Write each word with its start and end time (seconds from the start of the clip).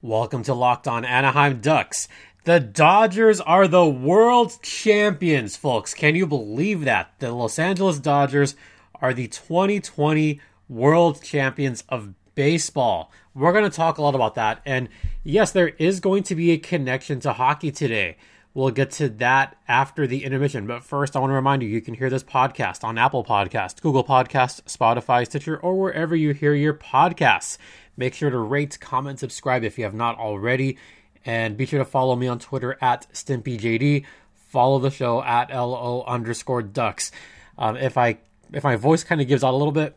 Welcome 0.00 0.44
to 0.44 0.54
Locked 0.54 0.86
On 0.86 1.04
Anaheim 1.04 1.60
Ducks. 1.60 2.06
The 2.44 2.60
Dodgers 2.60 3.40
are 3.40 3.66
the 3.66 3.84
world 3.84 4.56
champions, 4.62 5.56
folks. 5.56 5.92
Can 5.92 6.14
you 6.14 6.24
believe 6.24 6.82
that? 6.84 7.14
The 7.18 7.32
Los 7.32 7.58
Angeles 7.58 7.98
Dodgers 7.98 8.54
are 9.02 9.12
the 9.12 9.26
2020 9.26 10.40
world 10.68 11.20
champions 11.24 11.82
of 11.88 12.14
baseball. 12.36 13.10
We're 13.34 13.50
going 13.50 13.68
to 13.68 13.76
talk 13.76 13.98
a 13.98 14.02
lot 14.02 14.14
about 14.14 14.36
that. 14.36 14.62
And 14.64 14.88
yes, 15.24 15.50
there 15.50 15.70
is 15.78 15.98
going 15.98 16.22
to 16.22 16.36
be 16.36 16.52
a 16.52 16.58
connection 16.58 17.18
to 17.18 17.32
hockey 17.32 17.72
today. 17.72 18.18
We'll 18.54 18.70
get 18.70 18.92
to 18.92 19.08
that 19.08 19.56
after 19.66 20.06
the 20.06 20.24
intermission. 20.24 20.68
But 20.68 20.84
first, 20.84 21.16
I 21.16 21.18
want 21.18 21.30
to 21.30 21.34
remind 21.34 21.62
you 21.62 21.68
you 21.68 21.80
can 21.80 21.94
hear 21.94 22.08
this 22.08 22.24
podcast 22.24 22.84
on 22.84 22.98
Apple 22.98 23.24
Podcast, 23.24 23.80
Google 23.82 24.04
Podcast, 24.04 24.62
Spotify, 24.62 25.26
Stitcher, 25.26 25.56
or 25.58 25.74
wherever 25.74 26.14
you 26.14 26.34
hear 26.34 26.54
your 26.54 26.74
podcasts. 26.74 27.58
Make 27.98 28.14
sure 28.14 28.30
to 28.30 28.38
rate, 28.38 28.78
comment, 28.80 29.18
subscribe 29.18 29.64
if 29.64 29.76
you 29.76 29.82
have 29.82 29.92
not 29.92 30.18
already. 30.18 30.78
And 31.26 31.56
be 31.56 31.66
sure 31.66 31.80
to 31.80 31.84
follow 31.84 32.14
me 32.14 32.28
on 32.28 32.38
Twitter 32.38 32.78
at 32.80 33.08
StimpyJD. 33.12 34.06
Follow 34.34 34.78
the 34.78 34.92
show 34.92 35.20
at 35.20 35.50
LO 35.50 36.04
underscore 36.06 36.62
ducks. 36.62 37.10
Um, 37.58 37.76
if 37.76 37.98
I 37.98 38.18
if 38.52 38.62
my 38.62 38.76
voice 38.76 39.02
kind 39.02 39.20
of 39.20 39.26
gives 39.26 39.42
out 39.42 39.52
a 39.52 39.56
little 39.56 39.72
bit, 39.72 39.96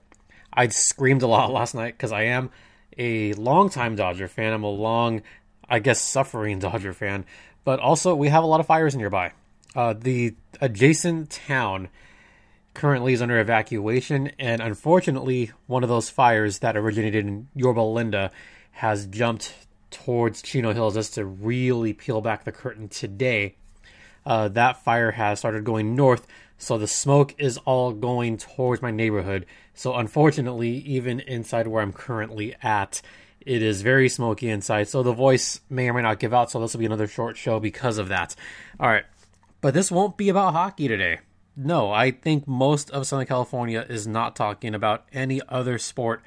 I 0.52 0.68
screamed 0.70 1.22
a 1.22 1.28
lot 1.28 1.52
last 1.54 1.76
night 1.76 1.94
because 1.94 2.12
I 2.12 2.24
am 2.24 2.50
a 2.98 3.34
longtime 3.34 3.96
Dodger 3.96 4.28
fan. 4.28 4.52
I'm 4.52 4.64
a 4.64 4.70
long, 4.70 5.22
I 5.70 5.78
guess, 5.78 6.02
suffering 6.02 6.58
Dodger 6.60 6.94
fan. 6.94 7.24
But 7.64 7.80
also, 7.80 8.16
we 8.16 8.30
have 8.30 8.44
a 8.44 8.48
lot 8.48 8.60
of 8.60 8.66
fires 8.66 8.96
nearby. 8.96 9.34
Uh, 9.76 9.94
the 9.94 10.36
adjacent 10.60 11.30
town 11.30 11.90
currently 12.74 13.14
is 13.14 13.22
under 13.22 13.40
evacuation, 13.40 14.32
and 14.40 14.62
unfortunately, 14.62 15.52
one 15.68 15.84
of 15.84 15.90
those 15.90 16.10
fires 16.10 16.60
that 16.60 16.78
originated 16.78 17.26
in 17.26 17.48
Yorba 17.56 17.82
Linda 17.82 18.32
has 18.72 19.06
jumped 19.08 19.54
towards 19.90 20.42
Chino 20.42 20.74
Hills 20.74 20.94
just 20.94 21.16
to 21.16 21.26
really 21.26 21.94
peel 21.94 22.22
back 22.22 22.44
the 22.44 22.52
curtain 22.52 22.88
today. 22.88 23.56
Uh, 24.26 24.48
that 24.50 24.84
fire 24.84 25.12
has 25.12 25.40
started 25.40 25.64
going 25.66 25.96
north, 25.96 26.28
so 26.58 26.78
the 26.78 26.88
smoke 26.88 27.36
is 27.38 27.58
all 27.60 27.92
going 27.92 28.38
towards 28.38 28.82
my 28.82 28.92
neighborhood. 28.92 29.46
So, 29.74 29.96
unfortunately, 29.96 30.70
even 30.70 31.20
inside 31.20 31.68
where 31.68 31.82
I'm 31.82 31.94
currently 31.94 32.56
at, 32.62 33.02
it 33.42 33.64
is 33.64 33.82
very 33.82 34.08
smoky 34.10 34.50
inside. 34.50 34.88
So, 34.88 35.02
the 35.02 35.14
voice 35.14 35.60
may 35.70 35.90
or 35.90 35.94
may 35.94 36.04
not 36.04 36.20
give 36.20 36.34
out. 36.34 36.52
So, 36.52 36.60
this 36.60 36.74
will 36.74 36.80
be 36.80 36.86
another 36.86 37.08
short 37.08 37.36
show 37.36 37.60
because 37.60 37.98
of 37.98 38.10
that. 38.10 38.36
All 38.80 38.88
right. 38.88 39.06
But 39.60 39.74
this 39.74 39.92
won't 39.92 40.18
be 40.18 40.30
about 40.30 40.54
hockey 40.54 40.88
today 40.88 41.20
no, 41.56 41.92
I 41.92 42.12
think 42.12 42.48
most 42.48 42.90
of 42.92 43.06
Southern 43.06 43.28
California 43.28 43.86
is 43.88 44.08
not 44.08 44.36
talking 44.36 44.74
about 44.74 45.06
any 45.12 45.42
other 45.50 45.78
sport 45.78 46.22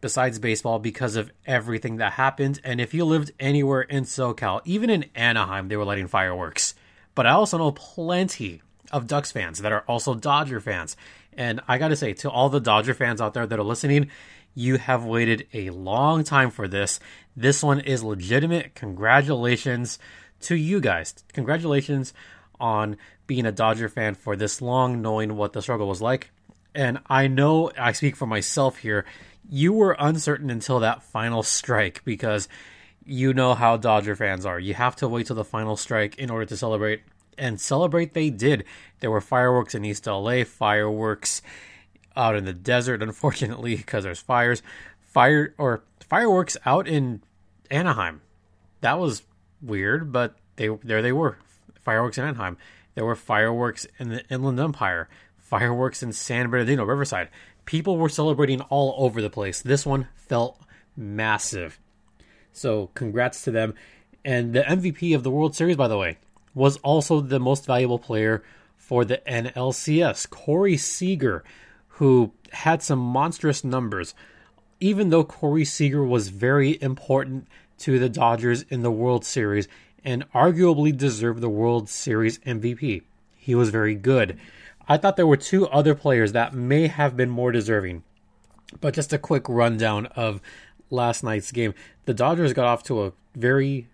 besides 0.00 0.38
baseball 0.38 0.78
because 0.78 1.16
of 1.16 1.32
everything 1.46 1.96
that 1.96 2.12
happened. 2.12 2.60
And 2.62 2.80
if 2.80 2.92
you 2.92 3.04
lived 3.04 3.32
anywhere 3.40 3.82
in 3.82 4.04
SoCal, 4.04 4.60
even 4.64 4.90
in 4.90 5.06
Anaheim, 5.14 5.68
they 5.68 5.76
were 5.76 5.84
lighting 5.84 6.08
fireworks. 6.08 6.74
But 7.14 7.26
I 7.26 7.30
also 7.30 7.58
know 7.58 7.72
plenty 7.72 8.62
of 8.92 9.06
Ducks 9.06 9.32
fans 9.32 9.60
that 9.60 9.72
are 9.72 9.84
also 9.88 10.14
Dodger 10.14 10.60
fans. 10.60 10.96
And 11.32 11.60
I 11.66 11.78
got 11.78 11.88
to 11.88 11.96
say, 11.96 12.12
to 12.14 12.30
all 12.30 12.48
the 12.48 12.60
Dodger 12.60 12.94
fans 12.94 13.20
out 13.20 13.34
there 13.34 13.46
that 13.46 13.58
are 13.58 13.64
listening, 13.64 14.10
you 14.54 14.76
have 14.76 15.04
waited 15.04 15.46
a 15.52 15.70
long 15.70 16.24
time 16.24 16.50
for 16.50 16.68
this. 16.68 17.00
This 17.36 17.62
one 17.62 17.80
is 17.80 18.02
legitimate. 18.02 18.74
Congratulations 18.74 19.98
to 20.40 20.54
you 20.54 20.80
guys. 20.80 21.14
Congratulations 21.32 22.12
on 22.60 22.96
being 23.26 23.46
a 23.46 23.52
Dodger 23.52 23.88
fan 23.88 24.14
for 24.14 24.36
this 24.36 24.62
long, 24.62 25.02
knowing 25.02 25.36
what 25.36 25.52
the 25.52 25.62
struggle 25.62 25.88
was 25.88 26.02
like. 26.02 26.30
And 26.74 27.00
I 27.08 27.26
know 27.26 27.70
I 27.78 27.92
speak 27.92 28.16
for 28.16 28.26
myself 28.26 28.78
here. 28.78 29.04
You 29.48 29.72
were 29.72 29.96
uncertain 29.98 30.50
until 30.50 30.80
that 30.80 31.02
final 31.02 31.42
strike 31.42 32.04
because 32.04 32.48
you 33.04 33.32
know 33.32 33.54
how 33.54 33.76
Dodger 33.76 34.16
fans 34.16 34.44
are. 34.44 34.58
You 34.58 34.74
have 34.74 34.96
to 34.96 35.08
wait 35.08 35.28
till 35.28 35.36
the 35.36 35.44
final 35.44 35.76
strike 35.76 36.18
in 36.18 36.28
order 36.28 36.44
to 36.46 36.56
celebrate. 36.56 37.02
And 37.38 37.60
celebrate 37.60 38.14
they 38.14 38.30
did. 38.30 38.64
There 39.00 39.10
were 39.10 39.20
fireworks 39.20 39.74
in 39.74 39.84
East 39.84 40.06
LA, 40.06 40.44
fireworks 40.44 41.42
out 42.16 42.34
in 42.34 42.44
the 42.44 42.52
desert, 42.52 43.02
unfortunately, 43.02 43.76
because 43.76 44.04
there's 44.04 44.20
fires. 44.20 44.62
Fire 45.00 45.54
or 45.56 45.82
fireworks 46.08 46.56
out 46.66 46.88
in 46.88 47.22
Anaheim. 47.70 48.20
That 48.80 48.98
was 48.98 49.22
weird, 49.62 50.12
but 50.12 50.36
they 50.56 50.68
there 50.82 51.02
they 51.02 51.12
were. 51.12 51.38
Fireworks 51.86 52.18
in 52.18 52.24
Anaheim. 52.24 52.56
There 52.96 53.04
were 53.04 53.14
fireworks 53.14 53.86
in 54.00 54.08
the 54.08 54.26
Inland 54.28 54.58
Empire, 54.58 55.08
fireworks 55.38 56.02
in 56.02 56.12
San 56.12 56.50
Bernardino, 56.50 56.84
Riverside. 56.84 57.28
People 57.64 57.96
were 57.96 58.08
celebrating 58.08 58.60
all 58.62 58.96
over 58.98 59.22
the 59.22 59.30
place. 59.30 59.62
This 59.62 59.86
one 59.86 60.08
felt 60.16 60.60
massive. 60.96 61.78
So, 62.52 62.88
congrats 62.94 63.44
to 63.44 63.52
them. 63.52 63.74
And 64.24 64.52
the 64.52 64.62
MVP 64.62 65.14
of 65.14 65.22
the 65.22 65.30
World 65.30 65.54
Series, 65.54 65.76
by 65.76 65.86
the 65.86 65.96
way, 65.96 66.18
was 66.54 66.76
also 66.78 67.20
the 67.20 67.38
most 67.38 67.64
valuable 67.66 68.00
player 68.00 68.42
for 68.76 69.04
the 69.04 69.18
NLCS, 69.18 70.28
Corey 70.28 70.76
Seager, 70.76 71.44
who 71.86 72.32
had 72.50 72.82
some 72.82 72.98
monstrous 72.98 73.62
numbers. 73.62 74.12
Even 74.80 75.10
though 75.10 75.22
Corey 75.22 75.64
Seager 75.64 76.02
was 76.02 76.30
very 76.30 76.82
important 76.82 77.46
to 77.78 78.00
the 78.00 78.08
Dodgers 78.08 78.62
in 78.62 78.82
the 78.82 78.90
World 78.90 79.24
Series, 79.24 79.68
and 80.06 80.24
arguably 80.30 80.96
deserved 80.96 81.40
the 81.40 81.48
World 81.50 81.88
Series 81.90 82.38
MVP. 82.38 83.02
He 83.36 83.54
was 83.56 83.70
very 83.70 83.96
good. 83.96 84.38
I 84.88 84.96
thought 84.96 85.16
there 85.16 85.26
were 85.26 85.36
two 85.36 85.66
other 85.66 85.96
players 85.96 86.30
that 86.32 86.54
may 86.54 86.86
have 86.86 87.16
been 87.16 87.28
more 87.28 87.50
deserving. 87.50 88.04
But 88.80 88.94
just 88.94 89.12
a 89.12 89.18
quick 89.18 89.48
rundown 89.48 90.06
of 90.06 90.40
last 90.90 91.24
night's 91.24 91.50
game. 91.50 91.74
The 92.04 92.14
Dodgers 92.14 92.52
got 92.52 92.66
off 92.66 92.84
to 92.84 93.02
a 93.02 93.12
very 93.34 93.88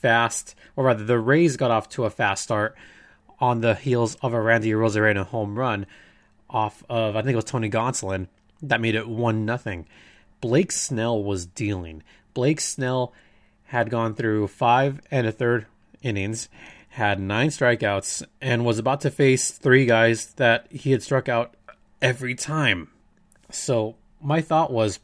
fast, 0.00 0.56
or 0.74 0.84
rather, 0.84 1.04
the 1.04 1.20
Rays 1.20 1.56
got 1.56 1.70
off 1.70 1.88
to 1.90 2.04
a 2.04 2.10
fast 2.10 2.42
start 2.42 2.76
on 3.38 3.60
the 3.60 3.76
heels 3.76 4.16
of 4.16 4.34
a 4.34 4.40
Randy 4.40 4.72
Arozarena 4.72 5.24
home 5.26 5.56
run 5.56 5.86
off 6.50 6.82
of, 6.90 7.14
I 7.14 7.22
think 7.22 7.34
it 7.34 7.36
was 7.36 7.44
Tony 7.44 7.70
Gonsolin. 7.70 8.26
That 8.62 8.80
made 8.80 8.96
it 8.96 9.08
1 9.08 9.44
nothing. 9.44 9.86
Blake 10.40 10.72
Snell 10.72 11.22
was 11.22 11.46
dealing. 11.46 12.02
Blake 12.34 12.60
Snell 12.60 13.12
had 13.72 13.88
gone 13.88 14.14
through 14.14 14.46
five 14.46 15.00
and 15.10 15.26
a 15.26 15.32
third 15.32 15.64
innings, 16.02 16.50
had 16.90 17.18
nine 17.18 17.48
strikeouts, 17.48 18.22
and 18.38 18.66
was 18.66 18.78
about 18.78 19.00
to 19.00 19.10
face 19.10 19.50
three 19.50 19.86
guys 19.86 20.34
that 20.34 20.70
he 20.70 20.90
had 20.90 21.02
struck 21.02 21.26
out 21.26 21.54
every 22.02 22.34
time. 22.34 22.90
So 23.50 23.96
my 24.20 24.42
thought 24.42 24.70
was, 24.70 25.00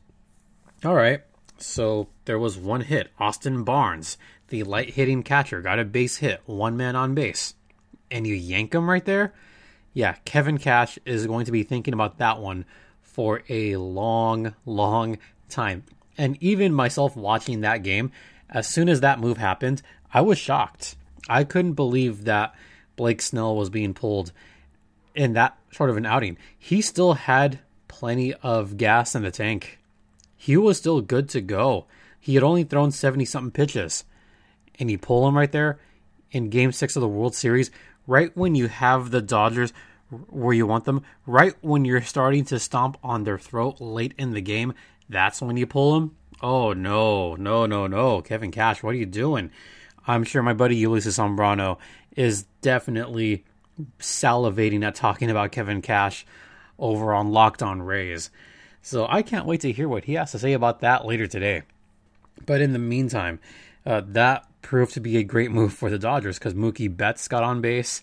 all 0.84 0.94
right, 0.94 1.22
so 1.56 2.08
there 2.26 2.38
was 2.38 2.58
one 2.58 2.82
hit. 2.82 3.08
Austin 3.18 3.64
Barnes, 3.64 4.18
the 4.48 4.64
light 4.64 4.90
hitting 4.90 5.22
catcher, 5.22 5.62
got 5.62 5.78
a 5.78 5.84
base 5.86 6.18
hit, 6.18 6.42
one 6.44 6.76
man 6.76 6.94
on 6.94 7.14
base. 7.14 7.54
And 8.10 8.26
you 8.26 8.34
yank 8.34 8.74
him 8.74 8.90
right 8.90 9.04
there? 9.06 9.32
Yeah, 9.94 10.16
Kevin 10.26 10.58
Cash 10.58 10.98
is 11.06 11.26
going 11.26 11.46
to 11.46 11.52
be 11.52 11.62
thinking 11.62 11.94
about 11.94 12.18
that 12.18 12.38
one 12.38 12.66
for 13.00 13.40
a 13.48 13.76
long, 13.76 14.54
long 14.66 15.16
time. 15.48 15.84
And 16.18 16.36
even 16.42 16.74
myself 16.74 17.16
watching 17.16 17.62
that 17.62 17.82
game, 17.82 18.12
as 18.50 18.69
soon 18.69 18.88
as 18.88 19.00
that 19.00 19.20
move 19.20 19.36
happened, 19.36 19.82
I 20.12 20.20
was 20.20 20.38
shocked. 20.38 20.97
I 21.28 21.44
couldn't 21.44 21.75
believe 21.75 22.25
that 22.25 22.54
Blake 22.97 23.20
Snell 23.20 23.54
was 23.56 23.70
being 23.70 23.94
pulled 23.94 24.32
in 25.14 25.34
that 25.34 25.59
sort 25.72 25.91
of 25.91 25.97
an 25.97 26.06
outing. 26.06 26.38
He 26.58 26.81
still 26.81 27.14
had 27.14 27.60
plenty 27.88 28.32
of 28.34 28.76
gas 28.76 29.14
in 29.14 29.22
the 29.22 29.31
tank. 29.31 29.78
He 30.37 30.56
was 30.56 30.78
still 30.78 31.00
good 31.00 31.28
to 31.31 31.41
go. 31.41 31.87
He 32.20 32.34
had 32.34 32.44
only 32.44 32.64
thrown 32.64 32.91
70 32.91 33.25
something 33.25 33.50
pitches. 33.50 34.04
And 34.78 34.91
you 34.91 34.98
pull 34.98 35.26
him 35.26 35.37
right 35.37 35.50
there 35.50 35.78
in 36.31 36.50
game 36.50 36.72
six 36.72 36.97
of 36.97 37.00
the 37.00 37.08
World 37.08 37.34
Series, 37.34 37.70
right 38.06 38.34
when 38.37 38.54
you 38.54 38.69
have 38.69 39.10
the 39.10 39.22
Dodgers 39.22 39.72
where 40.28 40.54
you 40.54 40.66
want 40.66 40.84
them, 40.84 41.03
right 41.26 41.54
when 41.60 41.84
you're 41.84 42.03
starting 42.03 42.44
to 42.47 42.58
stomp 42.58 42.97
on 43.03 43.25
their 43.25 43.38
throat 43.38 43.81
late 43.81 44.14
in 44.16 44.32
the 44.32 44.41
game, 44.41 44.72
that's 45.08 45.42
when 45.42 45.56
you 45.56 45.66
pull 45.66 45.97
him. 45.97 46.16
Oh 46.41 46.72
no, 46.72 47.34
no, 47.34 47.66
no, 47.66 47.87
no, 47.87 48.22
Kevin 48.22 48.53
Cash, 48.53 48.82
what 48.82 48.94
are 48.94 48.99
you 48.99 49.06
doing? 49.06 49.50
I'm 50.06 50.23
sure 50.23 50.43
my 50.43 50.52
buddy 50.52 50.76
Ulysses 50.76 51.19
Sombrano 51.19 51.79
is 52.17 52.44
definitely 52.62 53.44
salivating 53.99 54.85
at 54.85 54.94
talking 54.94 55.31
about 55.31 55.52
Kevin 55.52 55.82
Cash 55.82 56.25
over 56.79 57.12
on 57.12 57.32
Locked 57.32 57.62
On 57.62 57.82
Rays. 57.82 58.31
So 58.82 59.06
I 59.08 59.23
can't 59.23 59.46
wait 59.46 59.61
to 59.62 59.73
hear 59.73 59.88
what 59.88 60.05
he 60.05 60.14
has 60.14 60.32
to 60.32 60.38
say 60.38 60.52
about 60.52 60.81
that 60.81 61.05
later 61.05 61.26
today. 61.26 61.62
But 62.46 62.61
in 62.61 62.73
the 62.73 62.79
meantime, 62.79 63.41
uh, 63.84 64.02
that 64.06 64.46
proved 64.62 64.94
to 64.94 65.00
be 65.00 65.17
a 65.17 65.25
great 65.25 65.50
move 65.50 65.73
for 65.73 65.91
the 65.91 65.99
Dodgers 65.99 66.38
because 66.38 66.55
Mookie 66.55 66.94
Betts 66.94 67.26
got 67.26 67.43
on 67.43 67.61
base 67.61 68.02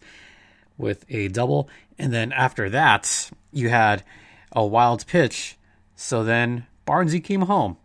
with 0.78 1.06
a 1.10 1.30
double. 1.30 1.70
And 1.98 2.12
then 2.12 2.34
after 2.34 2.70
that, 2.70 3.32
you 3.54 3.70
had 3.70 4.04
a 4.52 4.66
wild 4.66 5.08
pitch. 5.08 5.58
So 5.96 6.24
then 6.24 6.68
Barnsey 6.86 7.24
came 7.24 7.42
home. 7.42 7.78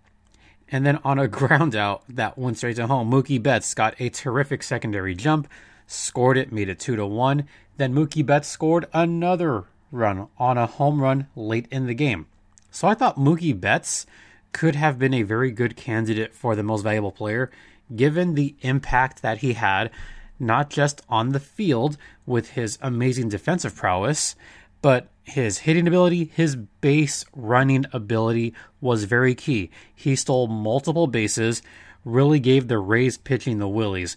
And 0.70 0.86
then 0.86 0.98
on 1.04 1.18
a 1.18 1.28
ground 1.40 1.74
out 1.74 2.02
that 2.08 2.38
went 2.38 2.58
straight 2.58 2.76
to 2.76 2.86
home, 2.86 3.10
Mookie 3.10 3.42
Betts 3.42 3.74
got 3.74 4.00
a 4.00 4.08
terrific 4.08 4.62
secondary 4.62 5.14
jump, 5.14 5.48
scored 5.86 6.36
it, 6.36 6.52
made 6.52 6.68
it 6.68 6.78
2 6.78 6.96
to 6.96 7.06
1. 7.06 7.44
Then 7.76 7.94
Mookie 7.94 8.24
Betts 8.24 8.48
scored 8.48 8.86
another 8.92 9.64
run 9.90 10.28
on 10.38 10.56
a 10.56 10.66
home 10.66 11.00
run 11.00 11.26
late 11.34 11.66
in 11.70 11.86
the 11.86 11.94
game. 11.94 12.26
So 12.70 12.86
I 12.86 12.94
thought 12.94 13.18
Mookie 13.18 13.58
Betts 13.58 14.06
could 14.52 14.74
have 14.74 14.98
been 14.98 15.14
a 15.14 15.22
very 15.22 15.50
good 15.50 15.76
candidate 15.76 16.34
for 16.34 16.54
the 16.54 16.62
most 16.62 16.82
valuable 16.82 17.12
player, 17.12 17.50
given 17.94 18.34
the 18.34 18.54
impact 18.60 19.22
that 19.22 19.38
he 19.38 19.54
had, 19.54 19.90
not 20.38 20.70
just 20.70 21.02
on 21.08 21.30
the 21.30 21.40
field 21.40 21.96
with 22.26 22.50
his 22.50 22.78
amazing 22.80 23.28
defensive 23.28 23.74
prowess, 23.74 24.36
but 24.82 25.08
his 25.24 25.58
hitting 25.58 25.86
ability, 25.86 26.30
his 26.34 26.56
base 26.56 27.24
running 27.34 27.86
ability 27.92 28.54
was 28.80 29.04
very 29.04 29.34
key. 29.34 29.70
He 29.94 30.16
stole 30.16 30.46
multiple 30.46 31.06
bases, 31.06 31.62
really 32.04 32.40
gave 32.40 32.68
the 32.68 32.78
Rays 32.78 33.18
pitching 33.18 33.58
the 33.58 33.68
willies. 33.68 34.16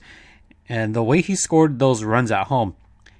And 0.67 0.95
the 0.95 1.03
way 1.03 1.21
he 1.21 1.35
scored 1.35 1.79
those 1.79 2.03
runs 2.03 2.31
at 2.31 2.47
home, 2.47 2.75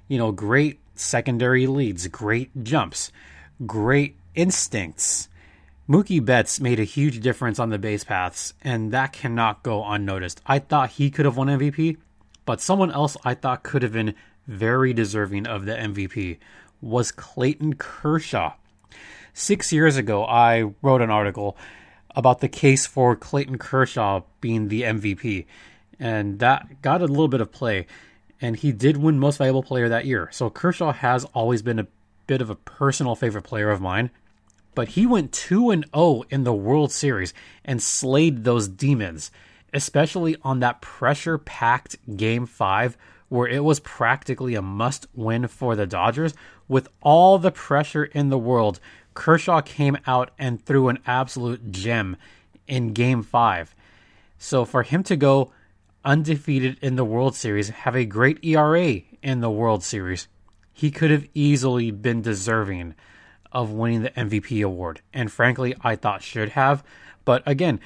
you 0.08 0.18
know, 0.18 0.32
great 0.32 0.80
secondary 0.94 1.66
leads, 1.66 2.06
great 2.08 2.64
jumps, 2.64 3.12
great 3.66 4.16
instincts. 4.34 5.28
Mookie 5.88 6.24
Betts 6.24 6.60
made 6.60 6.80
a 6.80 6.84
huge 6.84 7.20
difference 7.20 7.58
on 7.58 7.68
the 7.68 7.78
base 7.78 8.04
paths, 8.04 8.54
and 8.62 8.90
that 8.92 9.12
cannot 9.12 9.62
go 9.62 9.84
unnoticed. 9.84 10.40
I 10.46 10.58
thought 10.58 10.90
he 10.90 11.10
could 11.10 11.26
have 11.26 11.36
won 11.36 11.48
MVP, 11.48 11.98
but 12.46 12.60
someone 12.60 12.90
else 12.90 13.18
I 13.22 13.34
thought 13.34 13.62
could 13.62 13.82
have 13.82 13.92
been 13.92 14.14
very 14.46 14.94
deserving 14.94 15.46
of 15.46 15.66
the 15.66 15.74
MVP 15.74 16.38
was 16.84 17.10
Clayton 17.10 17.74
Kershaw. 17.74 18.54
Six 19.32 19.72
years 19.72 19.96
ago, 19.96 20.24
I 20.24 20.72
wrote 20.82 21.00
an 21.00 21.10
article 21.10 21.56
about 22.14 22.40
the 22.40 22.48
case 22.48 22.86
for 22.86 23.16
Clayton 23.16 23.58
Kershaw 23.58 24.22
being 24.40 24.68
the 24.68 24.82
MVP, 24.82 25.46
and 25.98 26.38
that 26.38 26.82
got 26.82 27.02
a 27.02 27.06
little 27.06 27.28
bit 27.28 27.40
of 27.40 27.50
play. 27.50 27.86
And 28.40 28.56
he 28.56 28.72
did 28.72 28.98
win 28.98 29.18
Most 29.18 29.38
Valuable 29.38 29.62
Player 29.62 29.88
that 29.88 30.04
year. 30.04 30.28
So 30.30 30.50
Kershaw 30.50 30.92
has 30.92 31.24
always 31.26 31.62
been 31.62 31.78
a 31.78 31.86
bit 32.26 32.42
of 32.42 32.50
a 32.50 32.54
personal 32.54 33.14
favorite 33.14 33.42
player 33.42 33.70
of 33.70 33.80
mine. 33.80 34.10
But 34.74 34.88
he 34.88 35.06
went 35.06 35.32
2 35.32 35.70
and 35.70 35.86
0 35.94 36.24
in 36.30 36.44
the 36.44 36.52
World 36.52 36.92
Series 36.92 37.32
and 37.64 37.82
slayed 37.82 38.44
those 38.44 38.68
demons, 38.68 39.30
especially 39.72 40.36
on 40.42 40.60
that 40.60 40.82
pressure 40.82 41.38
packed 41.38 41.96
game 42.16 42.44
5 42.44 42.96
where 43.34 43.48
it 43.48 43.64
was 43.64 43.80
practically 43.80 44.54
a 44.54 44.62
must 44.62 45.08
win 45.12 45.48
for 45.48 45.74
the 45.74 45.86
Dodgers. 45.86 46.34
With 46.68 46.88
all 47.02 47.36
the 47.36 47.50
pressure 47.50 48.04
in 48.04 48.28
the 48.28 48.38
world, 48.38 48.78
Kershaw 49.12 49.60
came 49.60 49.98
out 50.06 50.30
and 50.38 50.64
threw 50.64 50.86
an 50.88 51.00
absolute 51.04 51.72
gem 51.72 52.16
in 52.68 52.92
game 52.92 53.24
five. 53.24 53.74
So 54.38 54.64
for 54.64 54.84
him 54.84 55.02
to 55.02 55.16
go 55.16 55.50
undefeated 56.04 56.78
in 56.80 56.94
the 56.94 57.04
World 57.04 57.34
Series, 57.34 57.70
have 57.70 57.96
a 57.96 58.04
great 58.04 58.38
ERA 58.44 59.00
in 59.20 59.40
the 59.40 59.50
World 59.50 59.82
Series, 59.82 60.28
he 60.72 60.92
could 60.92 61.10
have 61.10 61.26
easily 61.34 61.90
been 61.90 62.22
deserving 62.22 62.94
of 63.50 63.72
winning 63.72 64.02
the 64.02 64.10
MVP 64.10 64.64
award. 64.64 65.00
And 65.12 65.30
frankly, 65.30 65.74
I 65.80 65.96
thought 65.96 66.22
should 66.22 66.50
have. 66.50 66.84
But 67.24 67.42
again, 67.46 67.80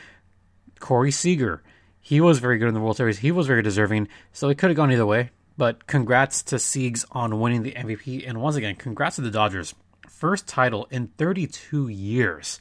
Corey 0.78 1.10
Seager, 1.10 1.62
he 2.02 2.20
was 2.20 2.38
very 2.38 2.58
good 2.58 2.68
in 2.68 2.74
the 2.74 2.80
World 2.80 2.98
Series. 2.98 3.20
He 3.20 3.32
was 3.32 3.46
very 3.46 3.62
deserving. 3.62 4.08
So 4.30 4.50
it 4.50 4.58
could 4.58 4.68
have 4.68 4.76
gone 4.76 4.92
either 4.92 5.06
way. 5.06 5.30
But 5.58 5.88
congrats 5.88 6.44
to 6.44 6.56
Siegs 6.56 7.04
on 7.10 7.40
winning 7.40 7.64
the 7.64 7.72
MVP. 7.72 8.26
And 8.26 8.40
once 8.40 8.54
again, 8.54 8.76
congrats 8.76 9.16
to 9.16 9.22
the 9.22 9.30
Dodgers. 9.30 9.74
First 10.08 10.46
title 10.46 10.86
in 10.90 11.08
32 11.18 11.88
years. 11.88 12.60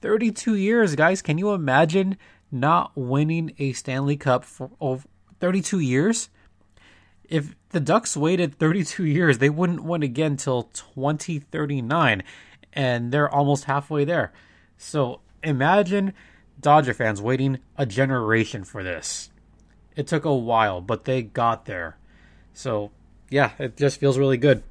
32 0.00 0.54
years, 0.54 0.96
guys. 0.96 1.20
Can 1.20 1.36
you 1.36 1.52
imagine 1.52 2.16
not 2.50 2.92
winning 2.96 3.52
a 3.58 3.74
Stanley 3.74 4.16
Cup 4.16 4.44
for 4.44 4.70
oh, 4.80 5.02
32 5.38 5.80
years? 5.80 6.30
If 7.28 7.54
the 7.68 7.78
Ducks 7.78 8.16
waited 8.16 8.58
32 8.58 9.04
years, 9.04 9.36
they 9.36 9.50
wouldn't 9.50 9.84
win 9.84 10.02
again 10.02 10.38
till 10.38 10.62
2039. 10.62 12.22
And 12.72 13.12
they're 13.12 13.32
almost 13.32 13.64
halfway 13.64 14.06
there. 14.06 14.32
So 14.78 15.20
imagine 15.42 16.14
Dodger 16.58 16.94
fans 16.94 17.20
waiting 17.20 17.58
a 17.76 17.84
generation 17.84 18.64
for 18.64 18.82
this. 18.82 19.30
It 19.94 20.06
took 20.06 20.24
a 20.24 20.34
while, 20.34 20.80
but 20.80 21.04
they 21.04 21.22
got 21.22 21.66
there. 21.66 21.98
So, 22.52 22.90
yeah, 23.30 23.52
it 23.58 23.76
just 23.76 24.00
feels 24.00 24.18
really 24.18 24.36
good. 24.36 24.62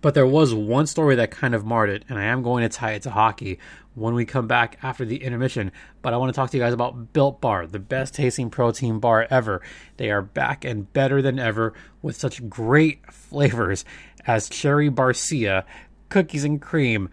But 0.00 0.14
there 0.14 0.26
was 0.26 0.54
one 0.54 0.86
story 0.86 1.16
that 1.16 1.32
kind 1.32 1.54
of 1.54 1.66
marred 1.66 1.90
it, 1.90 2.04
and 2.08 2.18
I 2.18 2.24
am 2.24 2.42
going 2.42 2.62
to 2.62 2.68
tie 2.68 2.92
it 2.92 3.02
to 3.02 3.10
hockey 3.10 3.58
when 3.94 4.14
we 4.14 4.24
come 4.24 4.46
back 4.46 4.78
after 4.82 5.04
the 5.04 5.22
intermission. 5.22 5.72
But 6.00 6.14
I 6.14 6.16
want 6.16 6.32
to 6.32 6.36
talk 6.36 6.50
to 6.50 6.56
you 6.56 6.62
guys 6.62 6.72
about 6.72 7.12
Built 7.12 7.40
Bar, 7.40 7.66
the 7.66 7.80
best 7.80 8.14
tasting 8.14 8.50
protein 8.50 9.00
bar 9.00 9.26
ever. 9.30 9.60
They 9.96 10.10
are 10.10 10.22
back 10.22 10.64
and 10.64 10.92
better 10.92 11.20
than 11.20 11.40
ever 11.40 11.74
with 12.02 12.16
such 12.16 12.48
great 12.48 13.12
flavors 13.12 13.84
as 14.26 14.48
cherry 14.48 14.90
barcia, 14.90 15.64
cookies 16.08 16.44
and 16.44 16.62
cream, 16.62 17.08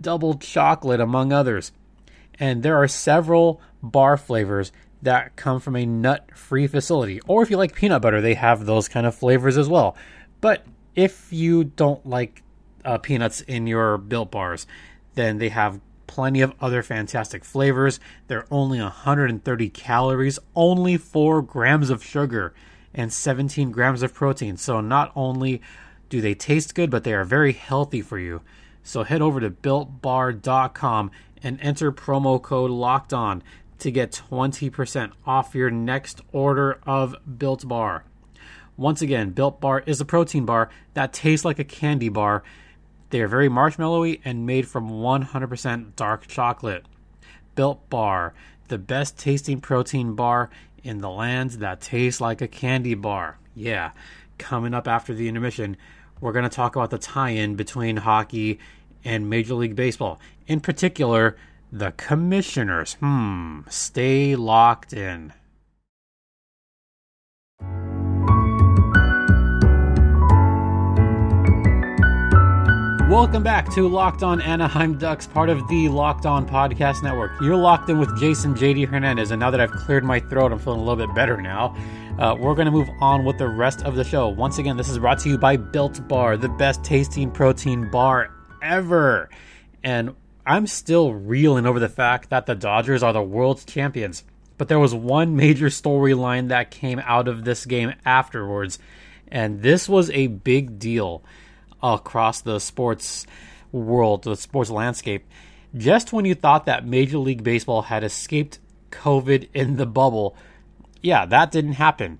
double 0.00 0.34
chocolate, 0.34 1.00
among 1.00 1.32
others. 1.32 1.72
And 2.38 2.62
there 2.62 2.76
are 2.76 2.88
several 2.88 3.60
bar 3.82 4.16
flavors 4.16 4.70
that 5.02 5.36
come 5.36 5.60
from 5.60 5.76
a 5.76 5.86
nut 5.86 6.36
free 6.36 6.66
facility. 6.66 7.20
Or 7.26 7.42
if 7.42 7.50
you 7.50 7.56
like 7.56 7.74
peanut 7.74 8.02
butter, 8.02 8.20
they 8.20 8.34
have 8.34 8.66
those 8.66 8.88
kind 8.88 9.06
of 9.06 9.14
flavors 9.14 9.56
as 9.56 9.68
well. 9.68 9.96
But 10.40 10.64
if 10.94 11.32
you 11.32 11.64
don't 11.64 12.04
like 12.06 12.42
uh, 12.84 12.98
peanuts 12.98 13.40
in 13.42 13.66
your 13.66 13.98
built 13.98 14.30
bars, 14.30 14.66
then 15.14 15.38
they 15.38 15.48
have 15.48 15.80
plenty 16.06 16.40
of 16.40 16.52
other 16.60 16.82
fantastic 16.82 17.44
flavors. 17.44 18.00
They're 18.26 18.46
only 18.50 18.80
130 18.80 19.70
calories, 19.70 20.38
only 20.56 20.96
4 20.96 21.42
grams 21.42 21.88
of 21.88 22.02
sugar, 22.02 22.52
and 22.92 23.12
17 23.12 23.70
grams 23.70 24.02
of 24.02 24.12
protein. 24.12 24.56
So 24.56 24.80
not 24.80 25.12
only 25.14 25.62
do 26.08 26.20
they 26.20 26.34
taste 26.34 26.74
good, 26.74 26.90
but 26.90 27.04
they 27.04 27.14
are 27.14 27.24
very 27.24 27.52
healthy 27.52 28.02
for 28.02 28.18
you. 28.18 28.42
So 28.82 29.04
head 29.04 29.22
over 29.22 29.40
to 29.40 29.50
builtbar.com 29.50 31.10
and 31.42 31.58
enter 31.60 31.92
promo 31.92 32.42
code 32.42 32.70
locked 32.70 33.12
on 33.12 33.42
to 33.80 33.90
get 33.90 34.22
20% 34.30 35.12
off 35.26 35.54
your 35.54 35.70
next 35.70 36.20
order 36.32 36.80
of 36.86 37.14
Built 37.38 37.66
Bar. 37.66 38.04
Once 38.76 39.02
again, 39.02 39.30
Built 39.30 39.60
Bar 39.60 39.82
is 39.86 40.00
a 40.00 40.04
protein 40.04 40.46
bar 40.46 40.70
that 40.94 41.12
tastes 41.12 41.44
like 41.44 41.58
a 41.58 41.64
candy 41.64 42.08
bar. 42.08 42.42
They 43.10 43.20
are 43.20 43.28
very 43.28 43.48
marshmallowy 43.48 44.20
and 44.24 44.46
made 44.46 44.68
from 44.68 44.90
100% 44.90 45.96
dark 45.96 46.26
chocolate. 46.26 46.86
Built 47.54 47.88
Bar, 47.90 48.32
the 48.68 48.78
best 48.78 49.18
tasting 49.18 49.60
protein 49.60 50.14
bar 50.14 50.48
in 50.82 50.98
the 50.98 51.10
land 51.10 51.50
that 51.52 51.80
tastes 51.80 52.20
like 52.20 52.40
a 52.40 52.48
candy 52.48 52.94
bar. 52.94 53.38
Yeah, 53.54 53.90
coming 54.38 54.72
up 54.72 54.88
after 54.88 55.12
the 55.12 55.28
intermission, 55.28 55.76
we're 56.20 56.32
going 56.32 56.48
to 56.48 56.48
talk 56.48 56.76
about 56.76 56.90
the 56.90 56.98
tie 56.98 57.30
in 57.30 57.56
between 57.56 57.98
hockey 57.98 58.58
and 59.04 59.28
Major 59.28 59.54
League 59.54 59.76
Baseball. 59.76 60.20
In 60.46 60.60
particular, 60.60 61.36
the 61.72 61.92
commissioners. 61.92 62.94
Hmm, 62.94 63.60
stay 63.68 64.34
locked 64.34 64.92
in. 64.92 65.32
Welcome 73.08 73.42
back 73.42 73.68
to 73.74 73.88
Locked 73.88 74.22
On 74.22 74.40
Anaheim 74.40 74.96
Ducks, 74.96 75.26
part 75.26 75.48
of 75.48 75.66
the 75.66 75.88
Locked 75.88 76.26
On 76.26 76.48
Podcast 76.48 77.02
Network. 77.02 77.32
You're 77.40 77.56
locked 77.56 77.90
in 77.90 77.98
with 77.98 78.16
Jason 78.20 78.54
JD 78.54 78.86
Hernandez, 78.86 79.32
and 79.32 79.40
now 79.40 79.50
that 79.50 79.60
I've 79.60 79.72
cleared 79.72 80.04
my 80.04 80.20
throat, 80.20 80.52
I'm 80.52 80.60
feeling 80.60 80.78
a 80.78 80.84
little 80.84 81.04
bit 81.04 81.12
better 81.14 81.40
now. 81.40 81.74
Uh, 82.20 82.36
we're 82.38 82.54
going 82.54 82.66
to 82.66 82.70
move 82.70 82.88
on 83.00 83.24
with 83.24 83.36
the 83.38 83.48
rest 83.48 83.82
of 83.82 83.96
the 83.96 84.04
show. 84.04 84.28
Once 84.28 84.58
again, 84.58 84.76
this 84.76 84.88
is 84.88 84.98
brought 84.98 85.18
to 85.20 85.28
you 85.28 85.38
by 85.38 85.56
Built 85.56 86.06
Bar, 86.06 86.36
the 86.36 86.48
best 86.50 86.84
tasting 86.84 87.32
protein 87.32 87.90
bar 87.90 88.32
ever. 88.62 89.28
And 89.82 90.14
I'm 90.50 90.66
still 90.66 91.14
reeling 91.14 91.64
over 91.64 91.78
the 91.78 91.88
fact 91.88 92.30
that 92.30 92.46
the 92.46 92.56
Dodgers 92.56 93.04
are 93.04 93.12
the 93.12 93.22
world 93.22 93.62
champions. 93.68 94.24
But 94.58 94.66
there 94.66 94.80
was 94.80 94.92
one 94.92 95.36
major 95.36 95.66
storyline 95.66 96.48
that 96.48 96.72
came 96.72 96.98
out 97.04 97.28
of 97.28 97.44
this 97.44 97.64
game 97.64 97.94
afterwards, 98.04 98.80
and 99.28 99.62
this 99.62 99.88
was 99.88 100.10
a 100.10 100.26
big 100.26 100.80
deal 100.80 101.22
across 101.80 102.40
the 102.40 102.58
sports 102.58 103.28
world, 103.70 104.24
the 104.24 104.34
sports 104.34 104.70
landscape. 104.70 105.24
Just 105.76 106.12
when 106.12 106.24
you 106.24 106.34
thought 106.34 106.66
that 106.66 106.84
Major 106.84 107.18
League 107.18 107.44
Baseball 107.44 107.82
had 107.82 108.02
escaped 108.02 108.58
COVID 108.90 109.50
in 109.54 109.76
the 109.76 109.86
bubble, 109.86 110.36
yeah, 111.00 111.26
that 111.26 111.52
didn't 111.52 111.74
happen. 111.74 112.18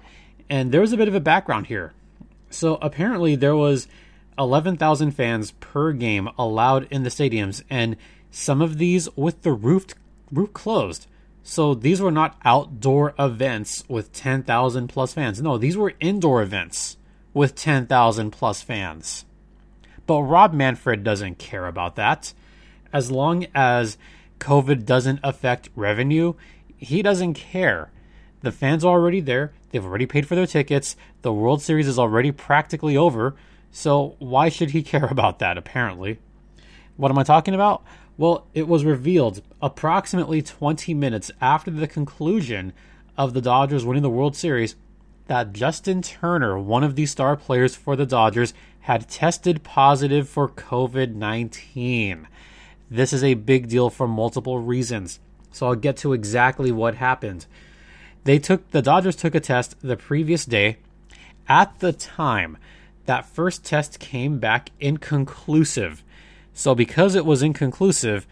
And 0.48 0.70
there 0.70 0.82
was 0.82 0.92
a 0.92 0.96
bit 0.96 1.08
of 1.08 1.16
a 1.16 1.20
background 1.20 1.66
here. 1.66 1.94
So 2.48 2.78
apparently 2.80 3.34
there 3.34 3.56
was 3.56 3.88
11,000 4.38 5.10
fans 5.10 5.50
per 5.58 5.90
game 5.90 6.28
allowed 6.38 6.86
in 6.92 7.02
the 7.02 7.10
stadiums, 7.10 7.64
and 7.68 7.96
some 8.30 8.62
of 8.62 8.78
these 8.78 9.08
with 9.16 9.42
the 9.42 9.52
roof 9.52 9.86
roof 10.30 10.52
closed. 10.52 11.06
So 11.42 11.74
these 11.74 12.00
were 12.00 12.12
not 12.12 12.38
outdoor 12.44 13.14
events 13.18 13.82
with 13.88 14.12
10,000 14.12 14.88
plus 14.88 15.14
fans. 15.14 15.42
No, 15.42 15.58
these 15.58 15.76
were 15.76 15.94
indoor 15.98 16.42
events 16.42 16.96
with 17.32 17.54
10,000 17.54 18.30
plus 18.30 18.62
fans. 18.62 19.24
But 20.06 20.22
Rob 20.22 20.52
Manfred 20.52 21.02
doesn't 21.02 21.38
care 21.38 21.66
about 21.66 21.96
that. 21.96 22.32
As 22.92 23.10
long 23.10 23.46
as 23.54 23.96
COVID 24.38 24.84
doesn't 24.84 25.20
affect 25.22 25.70
revenue, 25.74 26.34
he 26.76 27.02
doesn't 27.02 27.34
care. 27.34 27.90
The 28.42 28.52
fans 28.52 28.84
are 28.84 28.92
already 28.92 29.20
there. 29.20 29.52
They've 29.70 29.84
already 29.84 30.06
paid 30.06 30.26
for 30.26 30.34
their 30.34 30.46
tickets. 30.46 30.96
The 31.22 31.32
World 31.32 31.62
Series 31.62 31.86
is 31.86 31.98
already 31.98 32.32
practically 32.32 32.96
over. 32.96 33.36
So 33.70 34.16
why 34.18 34.48
should 34.48 34.70
he 34.70 34.82
care 34.84 35.06
about 35.06 35.38
that, 35.38 35.56
apparently? 35.56 36.18
What 36.96 37.10
am 37.10 37.18
I 37.18 37.22
talking 37.22 37.54
about? 37.54 37.82
Well, 38.20 38.46
it 38.52 38.68
was 38.68 38.84
revealed 38.84 39.40
approximately 39.62 40.42
20 40.42 40.92
minutes 40.92 41.30
after 41.40 41.70
the 41.70 41.86
conclusion 41.86 42.74
of 43.16 43.32
the 43.32 43.40
Dodgers 43.40 43.82
winning 43.82 44.02
the 44.02 44.10
World 44.10 44.36
Series 44.36 44.76
that 45.28 45.54
Justin 45.54 46.02
Turner, 46.02 46.58
one 46.58 46.84
of 46.84 46.96
the 46.96 47.06
star 47.06 47.34
players 47.34 47.74
for 47.74 47.96
the 47.96 48.04
Dodgers, 48.04 48.52
had 48.80 49.08
tested 49.08 49.62
positive 49.62 50.28
for 50.28 50.50
COVID 50.50 51.14
19. 51.14 52.28
This 52.90 53.14
is 53.14 53.24
a 53.24 53.32
big 53.32 53.70
deal 53.70 53.88
for 53.88 54.06
multiple 54.06 54.58
reasons. 54.58 55.18
So 55.50 55.68
I'll 55.68 55.74
get 55.74 55.96
to 55.98 56.12
exactly 56.12 56.70
what 56.70 56.96
happened. 56.96 57.46
They 58.24 58.38
took 58.38 58.70
the 58.70 58.82
Dodgers 58.82 59.16
took 59.16 59.34
a 59.34 59.40
test 59.40 59.76
the 59.80 59.96
previous 59.96 60.44
day. 60.44 60.76
At 61.48 61.78
the 61.78 61.94
time, 61.94 62.58
that 63.06 63.24
first 63.24 63.64
test 63.64 63.98
came 63.98 64.38
back 64.38 64.72
inconclusive. 64.78 66.04
So 66.54 66.74
because 66.74 67.14
it 67.14 67.24
was 67.24 67.42
inconclusive, 67.42 68.26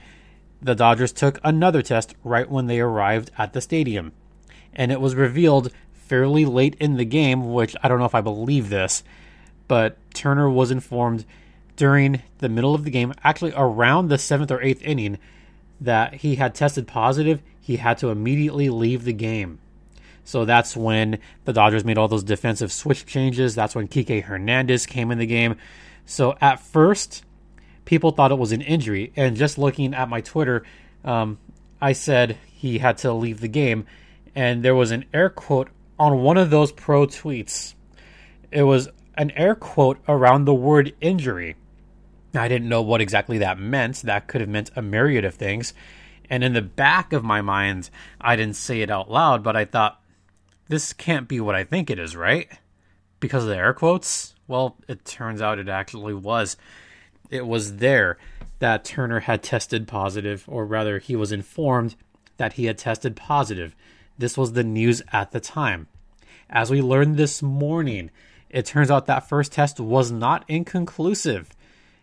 the 0.61 0.75
Dodgers 0.75 1.13
took 1.13 1.39
another 1.45 1.83
test 1.83 2.15
right 2.25 2.51
when 2.51 2.67
they 2.67 2.81
arrived 2.81 3.31
at 3.39 3.53
the 3.53 3.61
stadium. 3.61 4.13
And 4.73 4.93
it 4.93 5.01
was 5.01 5.15
revealed 5.15 5.73
fairly 5.93 6.45
late 6.45 6.75
in 6.81 6.97
the 6.97 7.05
game, 7.05 7.53
which 7.53 7.77
I 7.83 7.89
don't 7.89 7.99
know 7.99 8.05
if 8.05 8.15
I 8.15 8.21
believe 8.21 8.69
this, 8.69 9.03
but 9.67 9.99
Turner 10.15 10.49
was 10.49 10.71
informed 10.71 11.25
during 11.77 12.23
the 12.39 12.49
middle 12.49 12.75
of 12.75 12.85
the 12.85 12.91
game, 12.91 13.15
actually 13.23 13.53
around 13.57 14.09
the 14.09 14.19
seventh 14.19 14.51
or 14.51 14.63
eighth 14.63 14.83
inning, 14.83 15.19
that 15.81 16.15
he 16.15 16.37
had 16.37 16.55
tested 16.55 16.89
positive. 16.89 17.41
He 17.61 17.77
had 17.77 17.99
to 17.99 18.09
immediately 18.09 18.69
leave 18.69 19.05
the 19.05 19.13
game. 19.13 19.59
So 20.25 20.45
that's 20.45 20.77
when 20.77 21.19
the 21.45 21.53
Dodgers 21.53 21.85
made 21.85 21.97
all 21.97 22.09
those 22.09 22.25
defensive 22.25 22.73
switch 22.73 23.07
changes. 23.07 23.55
That's 23.55 23.75
when 23.75 23.89
Kike 23.89 24.25
Hernandez 24.25 24.87
came 24.87 25.11
in 25.11 25.19
the 25.19 25.27
game. 25.27 25.57
So 26.05 26.37
at 26.41 26.61
first, 26.61 27.23
people 27.89 28.11
thought 28.11 28.31
it 28.31 28.39
was 28.39 28.53
an 28.53 28.61
injury. 28.61 29.11
And 29.17 29.35
just 29.35 29.57
looking 29.57 29.95
at 29.95 30.11
my 30.11 30.21
Twitter, 30.21 30.63
um, 31.07 31.39
I 31.81 31.93
said 31.93 32.37
he 32.45 32.79
had 32.79 32.99
to 32.99 33.15
leave 33.15 33.41
the 33.41 33.49
game. 33.49 33.87
And 34.35 34.63
there 34.63 34.75
was 34.75 34.91
an 34.91 35.07
air 35.15 35.31
quote 35.31 35.71
on 35.99 36.23
one 36.23 36.37
of 36.37 36.51
those 36.51 36.71
pro 36.71 37.07
tweets. 37.07 37.73
It 38.53 38.65
was 38.65 38.91
an 39.15 39.31
air 39.31 39.55
quote 39.55 39.99
around 40.07 40.45
the 40.45 40.55
word 40.55 40.95
injury. 41.01 41.57
I 42.35 42.47
didn't 42.47 42.69
know 42.69 42.83
what 42.83 43.01
exactly 43.01 43.39
that 43.39 43.59
meant. 43.59 44.03
That 44.03 44.29
could 44.29 44.43
have 44.43 44.51
meant 44.51 44.71
a 44.77 44.83
myriad 44.83 45.25
of 45.25 45.35
things. 45.35 45.73
And 46.29 46.45
in 46.45 46.53
the 46.53 46.61
back 46.61 47.15
of 47.15 47.25
my 47.25 47.41
mind, 47.41 47.89
I 48.21 48.37
didn't 48.37 48.57
say 48.57 48.83
it 48.83 48.91
out 48.91 49.11
loud, 49.11 49.43
but 49.43 49.57
I 49.57 49.65
thought, 49.65 49.99
this 50.69 50.93
can't 50.93 51.27
be 51.27 51.41
what 51.41 51.55
I 51.55 51.65
think 51.65 51.89
it 51.89 51.99
is, 51.99 52.15
right? 52.15 52.51
Because 53.19 53.45
of 53.45 53.49
the 53.49 53.57
air 53.57 53.73
quotes? 53.73 54.35
Well, 54.47 54.77
it 54.89 55.07
turns 55.07 55.41
out 55.41 55.59
it 55.59 55.71
actually 55.71 56.13
was. 56.13 56.59
It 57.31 57.47
was 57.47 57.77
there 57.77 58.19
that 58.59 58.85
Turner 58.85 59.21
had 59.21 59.43
tested 59.43 59.87
positive, 59.87 60.45
or 60.47 60.65
rather, 60.65 60.99
he 60.99 61.15
was 61.17 61.33
informed 61.33 61.95
that 62.37 62.55
he 62.55 62.67
had 62.67 62.79
tested 62.79 63.17
positive. 63.17 63.75
This 64.17 64.37
was 64.37 64.53
the 64.53 64.65
news 64.65 65.03
at 65.13 65.33
the 65.33 65.41
time. 65.41 65.87
As 66.51 66.71
we 66.71 66.81
learned 66.81 67.17
this 67.17 67.43
morning, 67.43 68.11
it 68.51 68.67
turns 68.67 68.91
out 68.91 69.07
that 69.07 69.29
first 69.29 69.53
test 69.53 69.79
was 69.79 70.11
not 70.11 70.45
inconclusive. 70.49 71.51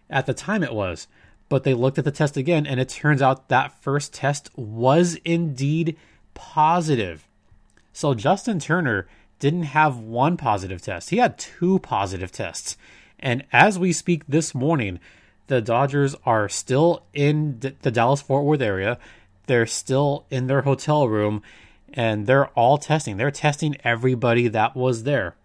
At 0.10 0.26
the 0.28 0.34
time, 0.34 0.64
it 0.64 0.74
was. 0.74 1.08
But 1.50 1.64
they 1.64 1.74
looked 1.74 1.98
at 1.98 2.06
the 2.06 2.12
test 2.12 2.38
again, 2.38 2.66
and 2.66 2.80
it 2.80 2.90
turns 2.90 3.22
out 3.22 3.50
that 3.50 3.82
first 3.82 4.14
test 4.14 4.50
was 4.56 5.16
indeed 5.26 5.98
positive. 6.34 7.28
So 7.94 8.14
Justin 8.14 8.60
Turner 8.60 9.08
didn't 9.40 9.64
have 9.64 9.98
one 9.98 10.38
positive 10.38 10.82
test, 10.82 11.10
he 11.10 11.18
had 11.18 11.38
two 11.38 11.80
positive 11.80 12.32
tests. 12.32 12.78
And 13.26 13.44
as 13.52 13.80
we 13.80 13.92
speak 13.92 14.22
this 14.28 14.54
morning, 14.54 15.00
the 15.48 15.60
Dodgers 15.60 16.16
are 16.28 16.48
still 16.48 17.02
in 17.12 17.60
the 17.82 17.90
Dallas 17.90 18.22
Fort 18.22 18.46
Worth 18.46 18.62
area. 18.62 19.00
They're 19.48 19.66
still 19.66 20.28
in 20.30 20.46
their 20.46 20.62
hotel 20.62 21.10
room 21.10 21.42
and 21.92 22.28
they're 22.28 22.50
all 22.50 22.78
testing. 22.78 23.18
They're 23.18 23.32
testing 23.32 23.78
everybody 23.84 24.48
that 24.50 24.76
was 24.76 25.04
there. 25.04 25.36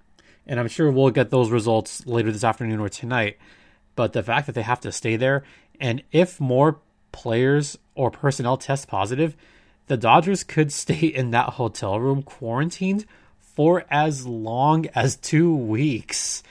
And 0.46 0.60
I'm 0.60 0.68
sure 0.68 0.90
we'll 0.90 1.08
get 1.08 1.30
those 1.30 1.50
results 1.50 2.06
later 2.06 2.30
this 2.30 2.44
afternoon 2.44 2.80
or 2.80 2.90
tonight. 2.90 3.38
But 3.96 4.12
the 4.12 4.22
fact 4.22 4.44
that 4.46 4.54
they 4.54 4.62
have 4.62 4.80
to 4.80 4.92
stay 4.92 5.16
there, 5.16 5.42
and 5.80 6.02
if 6.12 6.38
more 6.38 6.80
players 7.12 7.78
or 7.94 8.10
personnel 8.10 8.58
test 8.58 8.88
positive, 8.88 9.34
the 9.86 9.96
Dodgers 9.96 10.44
could 10.44 10.70
stay 10.82 11.06
in 11.06 11.30
that 11.30 11.54
hotel 11.54 11.98
room 11.98 12.22
quarantined 12.22 13.06
for 13.38 13.86
as 13.90 14.26
long 14.26 14.86
as 14.94 15.16
two 15.16 15.56
weeks. 15.56 16.42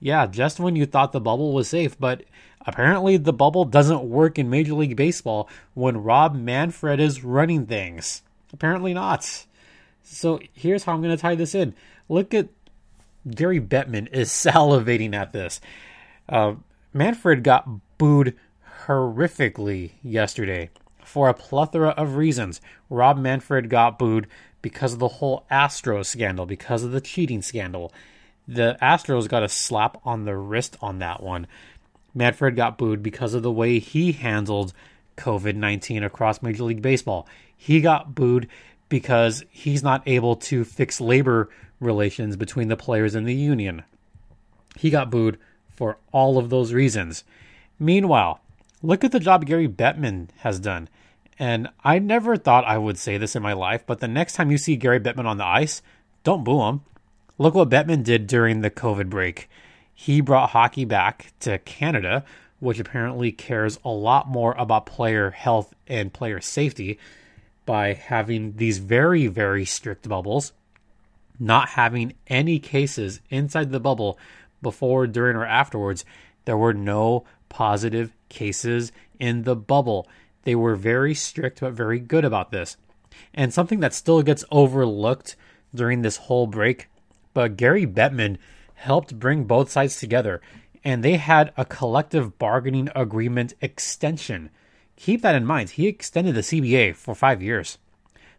Yeah, 0.00 0.26
just 0.26 0.58
when 0.58 0.76
you 0.76 0.86
thought 0.86 1.12
the 1.12 1.20
bubble 1.20 1.52
was 1.52 1.68
safe, 1.68 1.98
but 1.98 2.24
apparently 2.64 3.18
the 3.18 3.32
bubble 3.32 3.66
doesn't 3.66 4.02
work 4.02 4.38
in 4.38 4.48
Major 4.48 4.74
League 4.74 4.96
Baseball 4.96 5.48
when 5.74 6.02
Rob 6.02 6.34
Manfred 6.34 6.98
is 7.00 7.22
running 7.22 7.66
things. 7.66 8.22
Apparently 8.52 8.94
not. 8.94 9.46
So 10.02 10.40
here's 10.54 10.84
how 10.84 10.94
I'm 10.94 11.02
going 11.02 11.16
to 11.16 11.20
tie 11.20 11.34
this 11.34 11.54
in. 11.54 11.74
Look 12.08 12.32
at 12.32 12.48
Gary 13.28 13.60
Bettman 13.60 14.08
is 14.10 14.30
salivating 14.30 15.14
at 15.14 15.32
this. 15.32 15.60
Uh, 16.28 16.54
Manfred 16.92 17.44
got 17.44 17.68
booed 17.98 18.34
horrifically 18.86 19.92
yesterday 20.02 20.70
for 21.04 21.28
a 21.28 21.34
plethora 21.34 21.90
of 21.90 22.16
reasons. 22.16 22.60
Rob 22.88 23.18
Manfred 23.18 23.68
got 23.68 23.98
booed 23.98 24.26
because 24.62 24.94
of 24.94 24.98
the 24.98 25.08
whole 25.08 25.44
Astros 25.50 26.06
scandal, 26.06 26.46
because 26.46 26.82
of 26.82 26.92
the 26.92 27.00
cheating 27.00 27.42
scandal. 27.42 27.92
The 28.48 28.76
Astros 28.82 29.28
got 29.28 29.42
a 29.42 29.48
slap 29.48 29.98
on 30.04 30.24
the 30.24 30.36
wrist 30.36 30.76
on 30.80 30.98
that 30.98 31.22
one. 31.22 31.46
Manfred 32.14 32.56
got 32.56 32.78
booed 32.78 33.02
because 33.02 33.34
of 33.34 33.42
the 33.42 33.52
way 33.52 33.78
he 33.78 34.12
handled 34.12 34.72
COVID 35.16 35.54
19 35.54 36.02
across 36.02 36.42
Major 36.42 36.64
League 36.64 36.82
Baseball. 36.82 37.28
He 37.56 37.80
got 37.80 38.14
booed 38.14 38.48
because 38.88 39.44
he's 39.50 39.82
not 39.82 40.02
able 40.06 40.36
to 40.36 40.64
fix 40.64 41.00
labor 41.00 41.48
relations 41.78 42.36
between 42.36 42.68
the 42.68 42.76
players 42.76 43.14
and 43.14 43.26
the 43.26 43.34
union. 43.34 43.84
He 44.76 44.90
got 44.90 45.10
booed 45.10 45.38
for 45.68 45.98
all 46.12 46.38
of 46.38 46.50
those 46.50 46.72
reasons. 46.72 47.24
Meanwhile, 47.78 48.40
look 48.82 49.04
at 49.04 49.12
the 49.12 49.20
job 49.20 49.46
Gary 49.46 49.68
Bettman 49.68 50.28
has 50.38 50.58
done. 50.58 50.88
And 51.38 51.68
I 51.82 51.98
never 51.98 52.36
thought 52.36 52.66
I 52.66 52.76
would 52.76 52.98
say 52.98 53.16
this 53.16 53.34
in 53.34 53.42
my 53.42 53.54
life, 53.54 53.84
but 53.86 54.00
the 54.00 54.08
next 54.08 54.34
time 54.34 54.50
you 54.50 54.58
see 54.58 54.76
Gary 54.76 55.00
Bettman 55.00 55.24
on 55.24 55.38
the 55.38 55.46
ice, 55.46 55.80
don't 56.22 56.44
boo 56.44 56.60
him. 56.62 56.82
Look 57.40 57.54
what 57.54 57.70
Bettman 57.70 58.04
did 58.04 58.26
during 58.26 58.60
the 58.60 58.70
COVID 58.70 59.08
break. 59.08 59.48
He 59.94 60.20
brought 60.20 60.50
hockey 60.50 60.84
back 60.84 61.32
to 61.40 61.56
Canada, 61.56 62.22
which 62.58 62.78
apparently 62.78 63.32
cares 63.32 63.78
a 63.82 63.88
lot 63.88 64.28
more 64.28 64.54
about 64.58 64.84
player 64.84 65.30
health 65.30 65.72
and 65.86 66.12
player 66.12 66.42
safety 66.42 66.98
by 67.64 67.94
having 67.94 68.56
these 68.58 68.76
very, 68.76 69.26
very 69.26 69.64
strict 69.64 70.06
bubbles, 70.06 70.52
not 71.38 71.70
having 71.70 72.12
any 72.26 72.58
cases 72.58 73.22
inside 73.30 73.72
the 73.72 73.80
bubble 73.80 74.18
before, 74.60 75.06
during, 75.06 75.34
or 75.34 75.46
afterwards. 75.46 76.04
There 76.44 76.58
were 76.58 76.74
no 76.74 77.24
positive 77.48 78.12
cases 78.28 78.92
in 79.18 79.44
the 79.44 79.56
bubble. 79.56 80.06
They 80.42 80.56
were 80.56 80.76
very 80.76 81.14
strict 81.14 81.62
but 81.62 81.72
very 81.72 82.00
good 82.00 82.26
about 82.26 82.50
this. 82.50 82.76
And 83.32 83.50
something 83.50 83.80
that 83.80 83.94
still 83.94 84.20
gets 84.20 84.44
overlooked 84.50 85.36
during 85.74 86.02
this 86.02 86.18
whole 86.18 86.46
break, 86.46 86.89
but 87.34 87.56
Gary 87.56 87.86
Bettman 87.86 88.38
helped 88.74 89.18
bring 89.18 89.44
both 89.44 89.70
sides 89.70 89.98
together 89.98 90.40
and 90.84 91.02
they 91.02 91.16
had 91.16 91.52
a 91.56 91.64
collective 91.64 92.38
bargaining 92.38 92.88
agreement 92.94 93.54
extension. 93.60 94.50
Keep 94.96 95.22
that 95.22 95.34
in 95.34 95.44
mind. 95.44 95.70
He 95.70 95.86
extended 95.86 96.34
the 96.34 96.40
CBA 96.40 96.96
for 96.96 97.14
five 97.14 97.42
years. 97.42 97.78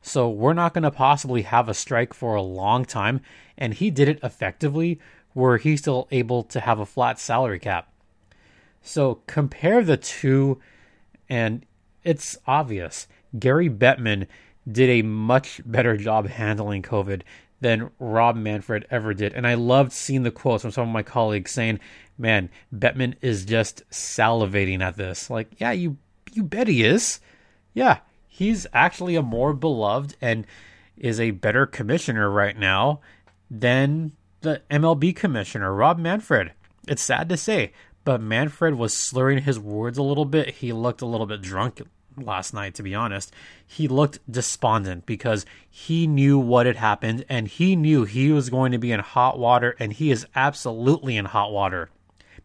So 0.01 0.29
we're 0.29 0.53
not 0.53 0.74
going 0.74 0.83
to 0.83 0.91
possibly 0.91 1.43
have 1.43 1.69
a 1.69 1.74
strike 1.74 2.13
for 2.13 2.36
a 2.36 2.41
long 2.41 2.86
time. 2.86 3.21
And 3.57 3.74
he 3.74 3.91
did 3.91 4.10
it 4.10 4.19
effectively 4.24 5.00
where 5.33 5.57
he's 5.57 5.81
still 5.81 6.07
able 6.12 6.43
to 6.43 6.60
have 6.60 6.79
a 6.79 6.86
flat 6.86 7.19
salary 7.19 7.60
cap. 7.60 7.91
So 8.81 9.21
compare 9.27 9.83
the 9.83 9.98
two, 9.98 10.60
and 11.29 11.65
it's 12.03 12.38
obvious. 12.48 13.07
Gary 13.38 13.69
Bettman 13.69 14.27
did 14.69 14.89
a 14.89 15.03
much 15.03 15.62
better 15.65 15.95
job 15.98 16.27
handling 16.27 16.81
COVID 16.81 17.21
than 17.61 17.91
Rob 17.99 18.35
Manfred 18.35 18.85
ever 18.89 19.13
did. 19.13 19.33
And 19.33 19.47
I 19.47 19.53
loved 19.53 19.91
seeing 19.91 20.23
the 20.23 20.31
quotes 20.31 20.63
from 20.63 20.71
some 20.71 20.87
of 20.87 20.93
my 20.93 21.03
colleagues 21.03 21.51
saying, 21.51 21.79
man, 22.17 22.49
Bettman 22.75 23.15
is 23.21 23.45
just 23.45 23.87
salivating 23.89 24.81
at 24.81 24.97
this. 24.97 25.29
Like, 25.29 25.59
yeah, 25.59 25.71
you 25.71 25.97
you 26.33 26.43
bet 26.43 26.67
he 26.67 26.83
is. 26.83 27.19
Yeah, 27.73 27.99
he's 28.27 28.67
actually 28.73 29.15
a 29.15 29.21
more 29.21 29.53
beloved 29.53 30.15
and 30.21 30.45
is 30.97 31.19
a 31.19 31.31
better 31.31 31.65
commissioner 31.65 32.29
right 32.29 32.57
now 32.57 33.01
than 33.49 34.13
the 34.41 34.61
MLB 34.69 35.15
commissioner, 35.15 35.73
Rob 35.73 35.99
Manfred. 35.99 36.51
It's 36.87 37.01
sad 37.01 37.29
to 37.29 37.37
say, 37.37 37.73
but 38.03 38.21
Manfred 38.21 38.75
was 38.75 38.93
slurring 38.93 39.43
his 39.43 39.59
words 39.59 39.97
a 39.97 40.03
little 40.03 40.25
bit. 40.25 40.55
He 40.55 40.73
looked 40.73 41.01
a 41.01 41.05
little 41.05 41.27
bit 41.27 41.41
drunk 41.41 41.81
last 42.17 42.53
night, 42.53 42.75
to 42.75 42.83
be 42.83 42.95
honest. 42.95 43.33
He 43.65 43.87
looked 43.87 44.19
despondent 44.29 45.05
because 45.05 45.45
he 45.69 46.07
knew 46.07 46.37
what 46.37 46.65
had 46.65 46.75
happened 46.75 47.25
and 47.29 47.47
he 47.47 47.75
knew 47.75 48.05
he 48.05 48.31
was 48.31 48.49
going 48.49 48.71
to 48.71 48.77
be 48.77 48.91
in 48.91 48.99
hot 48.99 49.39
water, 49.39 49.75
and 49.79 49.93
he 49.93 50.11
is 50.11 50.25
absolutely 50.35 51.17
in 51.17 51.25
hot 51.25 51.51
water 51.51 51.89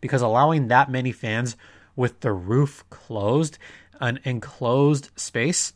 because 0.01 0.23
allowing 0.23 0.69
that 0.69 0.91
many 0.91 1.13
fans 1.13 1.57
with 1.95 2.21
the 2.21 2.33
roof 2.33 2.85
closed, 2.91 3.59
an 4.01 4.21
enclosed 4.25 5.11
space. 5.17 5.73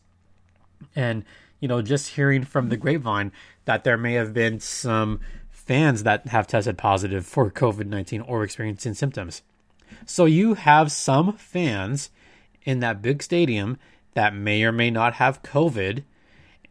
And, 0.95 1.25
you 1.59 1.67
know, 1.67 1.81
just 1.81 2.09
hearing 2.09 2.43
from 2.43 2.69
the 2.69 2.77
grapevine 2.77 3.31
that 3.65 3.83
there 3.83 3.97
may 3.97 4.13
have 4.13 4.33
been 4.33 4.59
some 4.59 5.19
fans 5.49 6.03
that 6.03 6.27
have 6.27 6.47
tested 6.47 6.77
positive 6.77 7.25
for 7.25 7.51
COVID 7.51 7.87
19 7.87 8.21
or 8.21 8.43
experiencing 8.43 8.93
symptoms. 8.93 9.41
So 10.05 10.25
you 10.25 10.55
have 10.55 10.91
some 10.91 11.33
fans 11.33 12.09
in 12.63 12.79
that 12.79 13.01
big 13.01 13.23
stadium 13.23 13.77
that 14.13 14.35
may 14.35 14.63
or 14.63 14.71
may 14.71 14.89
not 14.89 15.13
have 15.15 15.43
COVID. 15.43 16.03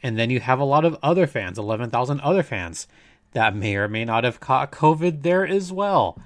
And 0.02 0.18
then 0.18 0.30
you 0.30 0.40
have 0.40 0.59
a 0.59 0.64
lot 0.64 0.85
of 0.85 0.99
other 1.02 1.26
fans, 1.26 1.59
11,000 1.59 2.20
other 2.20 2.42
fans 2.42 2.87
that 3.32 3.54
may 3.54 3.76
or 3.76 3.88
may 3.88 4.04
not 4.04 4.25
have 4.25 4.40
caught 4.40 4.73
COVID 4.73 5.23
there 5.23 5.47
as 5.47 5.73
well. 5.73 6.18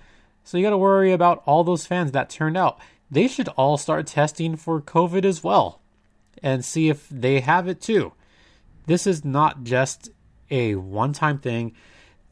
So 0.43 0.57
you 0.57 0.65
got 0.65 0.71
to 0.71 0.79
worry 0.79 1.13
about 1.13 1.43
all 1.47 1.65
those 1.65 1.87
fans 1.87 2.13
that 2.13 2.31
turned 2.31 2.57
out. 2.57 2.79
They 3.11 3.29
should 3.29 3.49
all 3.49 3.77
start 3.77 4.07
testing 4.07 4.57
for 4.57 4.81
COVID 4.81 5.25
as 5.25 5.43
well 5.43 5.81
and 6.43 6.65
see 6.65 6.89
if 6.89 7.09
they 7.09 7.41
have 7.41 7.69
it 7.69 7.81
too. 7.81 8.13
This 8.87 9.07
is 9.07 9.25
not 9.25 9.65
just 9.65 10.11
a 10.51 10.75
one 10.75 11.13
time 11.13 11.39
thing. 11.39 11.75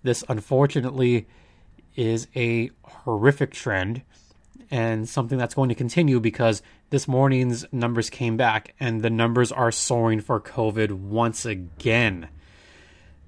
This 0.02 0.24
unfortunately 0.28 1.26
is 1.96 2.28
a 2.34 2.70
horrific 2.82 3.52
trend 3.52 4.02
and 4.70 5.08
something 5.08 5.38
that's 5.38 5.54
going 5.54 5.68
to 5.68 5.74
continue 5.74 6.20
because 6.20 6.62
this 6.92 7.08
morning's 7.08 7.64
numbers 7.72 8.10
came 8.10 8.36
back 8.36 8.74
and 8.78 9.00
the 9.00 9.08
numbers 9.08 9.50
are 9.50 9.72
soaring 9.72 10.20
for 10.20 10.38
COVID 10.38 10.92
once 10.92 11.46
again. 11.46 12.28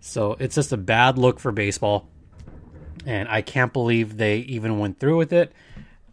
So 0.00 0.37
it's 0.38 0.54
just 0.54 0.71
a 0.71 0.76
bad 0.76 1.16
look 1.16 1.40
for 1.40 1.50
baseball. 1.50 2.06
And 3.06 3.26
I 3.26 3.40
can't 3.40 3.73
believe 3.73 4.18
they 4.18 4.37
even 4.40 4.78
went 4.78 5.00
through 5.00 5.16
with 5.16 5.33
it. 5.33 5.50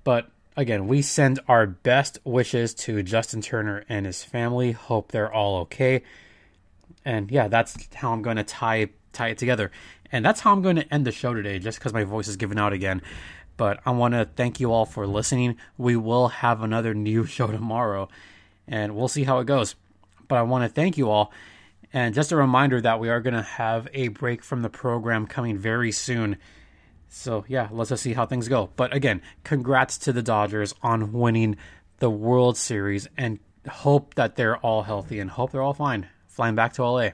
But 0.05 0.31
again, 0.55 0.87
we 0.87 1.01
send 1.01 1.41
our 1.49 1.67
best 1.67 2.19
wishes 2.23 2.73
to 2.75 3.03
Justin 3.03 3.41
Turner 3.41 3.83
and 3.89 4.05
his 4.05 4.23
family. 4.23 4.71
Hope 4.71 5.11
they're 5.11 5.31
all 5.31 5.59
okay. 5.63 6.03
And 7.03 7.29
yeah, 7.29 7.49
that's 7.49 7.93
how 7.93 8.13
I'm 8.13 8.21
going 8.21 8.37
to 8.37 8.45
tie 8.45 8.87
tie 9.11 9.27
it 9.27 9.37
together. 9.37 9.71
And 10.09 10.23
that's 10.23 10.39
how 10.39 10.53
I'm 10.53 10.61
going 10.61 10.77
to 10.77 10.93
end 10.93 11.05
the 11.05 11.11
show 11.11 11.33
today, 11.33 11.59
just 11.59 11.79
because 11.79 11.91
my 11.91 12.05
voice 12.05 12.29
is 12.29 12.37
giving 12.37 12.57
out 12.57 12.71
again. 12.71 13.01
But 13.61 13.79
I 13.85 13.91
want 13.91 14.15
to 14.15 14.25
thank 14.25 14.59
you 14.59 14.71
all 14.73 14.87
for 14.87 15.05
listening. 15.05 15.55
We 15.77 15.95
will 15.95 16.29
have 16.29 16.63
another 16.63 16.95
new 16.95 17.25
show 17.27 17.45
tomorrow, 17.45 18.09
and 18.67 18.95
we'll 18.95 19.07
see 19.07 19.23
how 19.23 19.37
it 19.37 19.45
goes. 19.45 19.75
But 20.27 20.39
I 20.39 20.41
want 20.41 20.63
to 20.63 20.67
thank 20.67 20.97
you 20.97 21.11
all. 21.11 21.31
And 21.93 22.15
just 22.15 22.31
a 22.31 22.35
reminder 22.35 22.81
that 22.81 22.99
we 22.99 23.09
are 23.09 23.19
going 23.21 23.35
to 23.35 23.43
have 23.43 23.87
a 23.93 24.07
break 24.07 24.43
from 24.43 24.63
the 24.63 24.69
program 24.71 25.27
coming 25.27 25.59
very 25.59 25.91
soon. 25.91 26.37
So, 27.07 27.45
yeah, 27.47 27.67
let's 27.71 27.91
just 27.91 28.01
see 28.01 28.13
how 28.13 28.25
things 28.25 28.47
go. 28.47 28.71
But 28.75 28.95
again, 28.95 29.21
congrats 29.43 29.99
to 29.99 30.11
the 30.11 30.23
Dodgers 30.23 30.73
on 30.81 31.13
winning 31.13 31.55
the 31.99 32.09
World 32.09 32.57
Series 32.57 33.07
and 33.15 33.37
hope 33.69 34.15
that 34.15 34.37
they're 34.37 34.57
all 34.57 34.81
healthy 34.81 35.19
and 35.19 35.29
hope 35.29 35.51
they're 35.51 35.61
all 35.61 35.75
fine 35.75 36.07
flying 36.31 36.55
back 36.55 36.73
to 36.73 36.83
LA. 36.83 37.09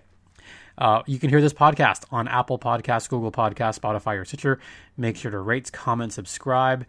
Uh, 0.77 1.01
you 1.07 1.17
can 1.17 1.29
hear 1.29 1.41
this 1.41 1.53
podcast 1.53 2.03
on 2.11 2.27
Apple 2.27 2.59
Podcasts, 2.59 3.09
Google 3.09 3.31
Podcasts, 3.31 3.79
Spotify, 3.79 4.19
or 4.19 4.25
Stitcher. 4.25 4.59
Make 4.95 5.17
sure 5.17 5.31
to 5.31 5.39
rate, 5.39 5.71
comment, 5.71 6.13
subscribe, 6.13 6.85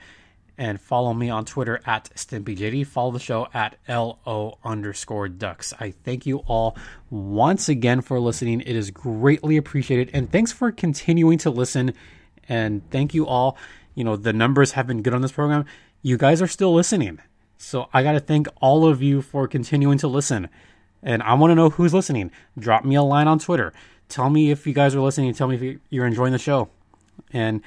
and 0.58 0.80
follow 0.80 1.14
me 1.14 1.30
on 1.30 1.44
Twitter 1.44 1.80
at 1.86 2.10
StimpyJD. 2.14 2.86
Follow 2.86 3.12
the 3.12 3.20
show 3.20 3.48
at 3.54 3.76
LO 3.88 4.58
underscore 4.62 5.28
ducks. 5.28 5.72
I 5.80 5.92
thank 5.92 6.26
you 6.26 6.38
all 6.46 6.76
once 7.08 7.68
again 7.68 8.00
for 8.02 8.20
listening. 8.20 8.60
It 8.60 8.76
is 8.76 8.90
greatly 8.90 9.56
appreciated. 9.56 10.10
And 10.12 10.30
thanks 10.30 10.52
for 10.52 10.70
continuing 10.70 11.38
to 11.38 11.50
listen. 11.50 11.94
And 12.48 12.88
thank 12.90 13.14
you 13.14 13.26
all. 13.26 13.56
You 13.94 14.04
know, 14.04 14.16
the 14.16 14.32
numbers 14.32 14.72
have 14.72 14.86
been 14.86 15.02
good 15.02 15.14
on 15.14 15.22
this 15.22 15.32
program. 15.32 15.64
You 16.02 16.18
guys 16.18 16.42
are 16.42 16.46
still 16.46 16.74
listening. 16.74 17.20
So 17.56 17.88
I 17.92 18.02
got 18.02 18.12
to 18.12 18.20
thank 18.20 18.48
all 18.60 18.86
of 18.86 19.02
you 19.02 19.22
for 19.22 19.48
continuing 19.48 19.98
to 19.98 20.08
listen. 20.08 20.48
And 21.02 21.22
I 21.22 21.34
want 21.34 21.50
to 21.50 21.54
know 21.54 21.70
who's 21.70 21.94
listening. 21.94 22.30
Drop 22.58 22.84
me 22.84 22.94
a 22.94 23.02
line 23.02 23.28
on 23.28 23.38
Twitter. 23.38 23.72
Tell 24.08 24.30
me 24.30 24.50
if 24.50 24.66
you 24.66 24.72
guys 24.72 24.94
are 24.94 25.00
listening. 25.00 25.32
Tell 25.34 25.48
me 25.48 25.56
if 25.56 25.80
you're 25.90 26.06
enjoying 26.06 26.32
the 26.32 26.38
show. 26.38 26.70
And 27.32 27.62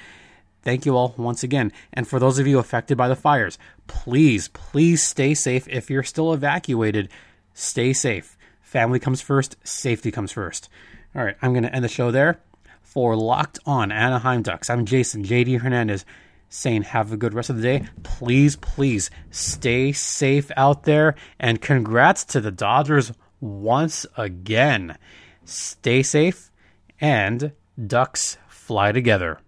thank 0.62 0.84
you 0.84 0.96
all 0.96 1.14
once 1.16 1.42
again. 1.42 1.72
And 1.92 2.06
for 2.06 2.18
those 2.18 2.38
of 2.38 2.46
you 2.46 2.58
affected 2.58 2.98
by 2.98 3.08
the 3.08 3.16
fires, 3.16 3.58
please, 3.86 4.48
please 4.48 5.02
stay 5.02 5.34
safe. 5.34 5.68
If 5.68 5.90
you're 5.90 6.02
still 6.02 6.32
evacuated, 6.32 7.08
stay 7.54 7.92
safe. 7.92 8.36
Family 8.60 8.98
comes 8.98 9.20
first, 9.20 9.56
safety 9.64 10.10
comes 10.10 10.32
first. 10.32 10.68
All 11.14 11.24
right, 11.24 11.36
I'm 11.42 11.52
going 11.52 11.64
to 11.64 11.74
end 11.74 11.84
the 11.84 11.88
show 11.88 12.10
there. 12.10 12.40
For 12.82 13.16
Locked 13.16 13.58
On 13.64 13.90
Anaheim 13.90 14.42
Ducks, 14.42 14.68
I'm 14.68 14.84
Jason 14.84 15.24
JD 15.24 15.60
Hernandez 15.60 16.04
saying 16.52 16.82
have 16.82 17.10
a 17.10 17.16
good 17.16 17.32
rest 17.32 17.48
of 17.48 17.56
the 17.56 17.62
day. 17.62 17.86
Please, 18.02 18.56
please 18.56 19.10
stay 19.30 19.92
safe 19.92 20.50
out 20.56 20.84
there. 20.84 21.14
And 21.40 21.62
congrats 21.62 22.24
to 22.26 22.40
the 22.40 22.50
Dodgers 22.50 23.12
once 23.42 24.06
again. 24.16 24.96
Stay 25.44 26.02
safe 26.02 26.50
and 27.00 27.52
Ducks 27.86 28.38
fly 28.48 28.92
together. 28.92 29.40